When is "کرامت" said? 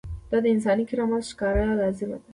0.89-1.23